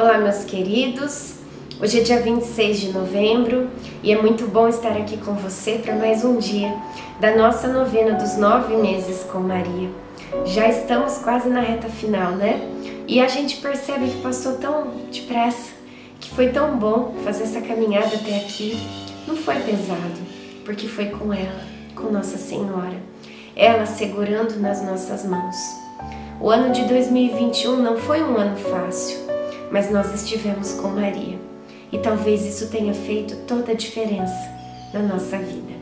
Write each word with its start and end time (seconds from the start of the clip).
Olá, 0.00 0.16
meus 0.16 0.44
queridos. 0.44 1.34
Hoje 1.78 2.00
é 2.00 2.02
dia 2.02 2.22
26 2.22 2.80
de 2.80 2.90
novembro 2.90 3.68
e 4.02 4.10
é 4.10 4.18
muito 4.18 4.46
bom 4.46 4.66
estar 4.66 4.92
aqui 4.92 5.18
com 5.18 5.34
você 5.34 5.72
para 5.72 5.94
mais 5.94 6.24
um 6.24 6.38
dia 6.38 6.74
da 7.20 7.36
nossa 7.36 7.68
novena 7.68 8.14
dos 8.14 8.38
nove 8.38 8.74
meses 8.76 9.24
com 9.24 9.40
Maria. 9.40 9.90
Já 10.46 10.68
estamos 10.68 11.18
quase 11.18 11.50
na 11.50 11.60
reta 11.60 11.90
final, 11.90 12.32
né? 12.32 12.66
E 13.06 13.20
a 13.20 13.28
gente 13.28 13.58
percebe 13.58 14.08
que 14.08 14.22
passou 14.22 14.54
tão 14.54 14.90
depressa, 15.12 15.72
que 16.18 16.30
foi 16.30 16.48
tão 16.48 16.78
bom 16.78 17.14
fazer 17.22 17.42
essa 17.42 17.60
caminhada 17.60 18.16
até 18.16 18.36
aqui. 18.36 18.78
Não 19.28 19.36
foi 19.36 19.56
pesado, 19.56 20.18
porque 20.64 20.88
foi 20.88 21.10
com 21.10 21.30
ela, 21.30 21.60
com 21.94 22.10
Nossa 22.10 22.38
Senhora, 22.38 22.96
ela 23.54 23.84
segurando 23.84 24.58
nas 24.60 24.82
nossas 24.82 25.26
mãos. 25.26 25.56
O 26.40 26.48
ano 26.48 26.72
de 26.72 26.84
2021 26.84 27.76
não 27.76 27.98
foi 27.98 28.22
um 28.22 28.38
ano 28.38 28.56
fácil, 28.56 29.29
mas 29.70 29.90
nós 29.90 30.14
estivemos 30.14 30.72
com 30.72 30.88
Maria 30.88 31.38
e 31.92 31.98
talvez 31.98 32.44
isso 32.44 32.68
tenha 32.68 32.94
feito 32.94 33.36
toda 33.46 33.72
a 33.72 33.74
diferença 33.74 34.48
na 34.92 35.00
nossa 35.00 35.38
vida. 35.38 35.80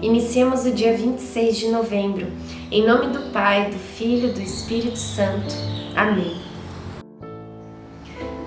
Iniciemos 0.00 0.66
o 0.66 0.72
dia 0.72 0.94
26 0.94 1.56
de 1.56 1.68
novembro, 1.68 2.26
em 2.70 2.86
nome 2.86 3.06
do 3.08 3.32
Pai, 3.32 3.70
do 3.70 3.78
Filho 3.78 4.28
e 4.28 4.32
do 4.32 4.42
Espírito 4.42 4.98
Santo. 4.98 5.54
Amém. 5.94 6.36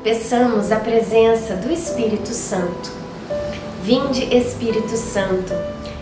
Peçamos 0.03 0.71
a 0.71 0.77
presença 0.77 1.55
do 1.55 1.71
Espírito 1.71 2.29
Santo. 2.29 2.91
Vinde, 3.83 4.23
Espírito 4.35 4.95
Santo, 4.95 5.53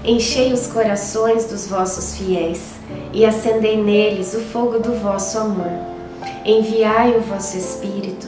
enchei 0.03 0.51
os 0.51 0.67
corações 0.67 1.45
dos 1.45 1.67
vossos 1.67 2.17
fiéis 2.17 2.73
e 3.13 3.25
acendei 3.25 3.81
neles 3.81 4.33
o 4.33 4.41
fogo 4.41 4.79
do 4.79 4.93
vosso 4.95 5.37
amor. 5.37 5.71
Enviai 6.45 7.15
o 7.15 7.21
vosso 7.21 7.57
Espírito, 7.57 8.27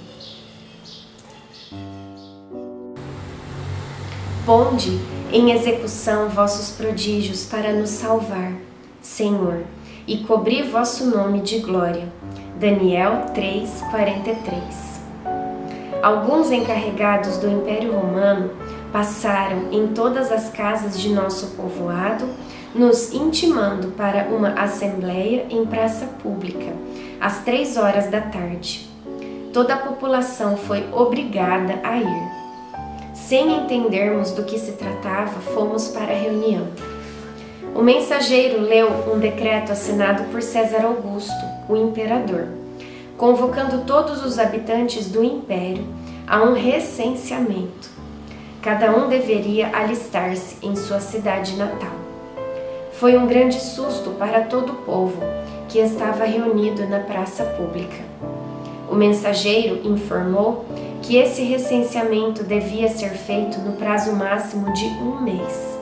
Ponde 4.45 4.99
em 5.31 5.51
execução 5.51 6.27
vossos 6.27 6.71
prodígios 6.75 7.45
para 7.45 7.71
nos 7.73 7.91
salvar, 7.91 8.53
Senhor, 8.99 9.63
e 10.07 10.23
cobrir 10.23 10.63
vosso 10.63 11.05
nome 11.15 11.41
de 11.41 11.59
glória. 11.59 12.11
Daniel 12.59 13.27
3:43. 13.35 14.99
Alguns 16.01 16.51
encarregados 16.51 17.37
do 17.37 17.47
Império 17.47 17.93
Romano 17.93 18.49
passaram 18.91 19.71
em 19.71 19.89
todas 19.89 20.31
as 20.31 20.49
casas 20.49 20.99
de 20.99 21.09
nosso 21.09 21.55
povoado, 21.55 22.25
nos 22.73 23.13
intimando 23.13 23.89
para 23.89 24.23
uma 24.29 24.53
assembleia 24.53 25.45
em 25.51 25.67
praça 25.67 26.07
pública 26.23 26.73
às 27.19 27.43
três 27.43 27.77
horas 27.77 28.09
da 28.09 28.21
tarde. 28.21 28.89
Toda 29.53 29.75
a 29.75 29.77
população 29.77 30.57
foi 30.57 30.83
obrigada 30.91 31.79
a 31.83 31.97
ir. 31.97 32.40
Sem 33.31 33.59
entendermos 33.59 34.31
do 34.31 34.43
que 34.43 34.59
se 34.59 34.73
tratava, 34.73 35.39
fomos 35.39 35.87
para 35.87 36.11
a 36.11 36.17
reunião. 36.17 36.67
O 37.73 37.81
mensageiro 37.81 38.59
leu 38.59 38.89
um 39.09 39.19
decreto 39.19 39.71
assinado 39.71 40.25
por 40.25 40.41
César 40.41 40.83
Augusto, 40.83 41.31
o 41.69 41.77
imperador, 41.77 42.49
convocando 43.17 43.85
todos 43.85 44.21
os 44.25 44.37
habitantes 44.37 45.09
do 45.09 45.23
império 45.23 45.85
a 46.27 46.43
um 46.43 46.51
recenseamento. 46.51 47.89
Cada 48.61 48.93
um 48.93 49.07
deveria 49.07 49.69
alistar-se 49.77 50.57
em 50.61 50.75
sua 50.75 50.99
cidade 50.99 51.55
natal. 51.55 51.95
Foi 52.91 53.15
um 53.15 53.27
grande 53.27 53.61
susto 53.61 54.09
para 54.19 54.41
todo 54.41 54.73
o 54.73 54.83
povo 54.83 55.21
que 55.69 55.79
estava 55.79 56.25
reunido 56.25 56.85
na 56.85 56.99
praça 56.99 57.45
pública. 57.45 58.03
O 58.89 58.95
mensageiro 58.95 59.79
informou 59.87 60.65
que 61.01 61.17
esse 61.17 61.43
recenseamento 61.43 62.43
devia 62.43 62.87
ser 62.87 63.11
feito 63.11 63.59
no 63.59 63.73
prazo 63.73 64.13
máximo 64.13 64.71
de 64.73 64.85
um 64.85 65.21
mês. 65.21 65.79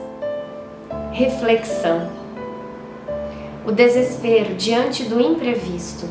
Reflexão: 1.12 2.10
O 3.66 3.72
desespero 3.72 4.54
diante 4.54 5.04
do 5.04 5.20
imprevisto 5.20 6.08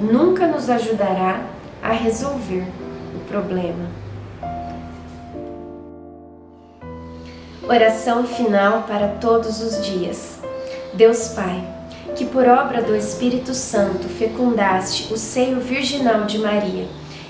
nunca 0.00 0.46
nos 0.46 0.68
ajudará 0.68 1.42
a 1.82 1.92
resolver 1.92 2.66
o 3.14 3.20
problema. 3.28 3.88
Oração 7.68 8.26
final 8.26 8.84
para 8.84 9.08
todos 9.08 9.60
os 9.60 9.84
dias. 9.84 10.40
Deus 10.94 11.28
Pai 11.28 11.78
que 12.18 12.24
por 12.24 12.48
obra 12.48 12.82
do 12.82 12.96
Espírito 12.96 13.54
Santo 13.54 14.08
fecundaste 14.08 15.12
o 15.12 15.16
seio 15.16 15.60
virginal 15.60 16.24
de 16.24 16.38
Maria 16.38 16.88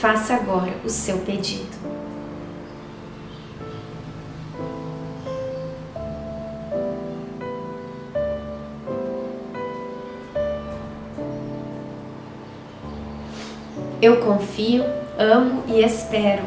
faça 0.00 0.34
agora 0.34 0.72
o 0.84 0.88
seu 0.88 1.18
pedido. 1.18 1.76
Eu 14.00 14.18
confio, 14.20 14.84
amo 15.18 15.64
e 15.66 15.82
espero, 15.82 16.42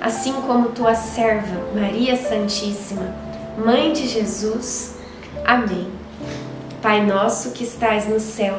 assim 0.00 0.32
como 0.32 0.70
tua 0.70 0.94
serva, 0.94 1.60
Maria 1.74 2.16
Santíssima, 2.16 3.14
Mãe 3.62 3.92
de 3.92 4.08
Jesus. 4.08 4.96
Amém. 5.44 5.88
Pai 6.80 7.04
nosso 7.04 7.52
que 7.52 7.62
estais 7.62 8.08
no 8.08 8.18
céu, 8.18 8.58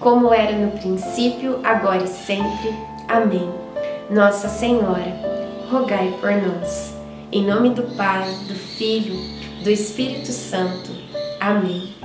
como 0.00 0.32
era 0.32 0.56
no 0.56 0.70
princípio, 0.72 1.60
agora 1.64 2.04
e 2.04 2.08
sempre. 2.08 2.74
Amém. 3.08 3.50
Nossa 4.10 4.48
Senhora, 4.48 5.14
rogai 5.70 6.14
por 6.20 6.32
nós. 6.32 6.96
Em 7.30 7.44
nome 7.44 7.70
do 7.70 7.82
Pai, 7.96 8.24
do 8.46 8.54
Filho, 8.54 9.16
do 9.62 9.70
Espírito 9.70 10.32
Santo. 10.32 10.90
Amém. 11.40 11.97